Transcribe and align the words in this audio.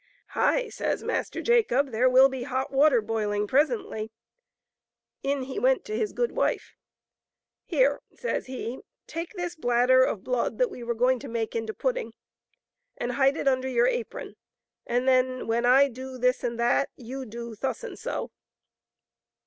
"Hi!" 0.29 0.67
says 0.69 1.03
Master 1.03 1.43
Jacob, 1.43 1.91
"there 1.91 2.09
will 2.09 2.27
be 2.27 2.41
hot 2.41 2.71
water 2.71 3.01
boiling 3.03 3.45
presently." 3.45 4.11
In 5.21 5.43
he 5.43 5.59
went 5.59 5.85
to 5.85 5.95
his 5.95 6.11
good 6.11 6.31
wife." 6.31 6.73
Here," 7.65 8.01
says 8.11 8.47
he," 8.47 8.79
take 9.15 9.31
this 9.35 9.55
bladder 9.55 10.01
of 10.03 10.23
blood 10.23 10.57
that 10.57 10.71
we 10.71 10.81
were 10.81 10.95
going 10.95 11.19
to 11.19 11.27
make 11.27 11.55
into 11.55 11.75
pudding, 11.75 12.13
and 12.97 13.11
hide 13.11 13.37
it 13.37 13.47
under 13.47 13.67
your 13.69 13.85
apron, 13.85 14.33
and 14.87 15.07
then 15.07 15.45
when 15.45 15.67
I 15.67 15.87
do 15.87 16.17
this 16.17 16.43
and 16.43 16.59
that, 16.59 16.89
you 16.95 17.23
do 17.27 17.53
thus 17.53 17.83
and 17.83 17.99
so." 17.99 18.31